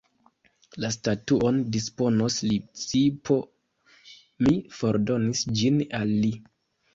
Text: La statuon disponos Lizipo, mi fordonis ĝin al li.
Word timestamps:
La 0.83 0.89
statuon 0.93 1.59
disponos 1.75 2.37
Lizipo, 2.47 3.37
mi 4.47 4.55
fordonis 4.79 5.45
ĝin 5.61 5.79
al 6.01 6.17
li. 6.25 6.35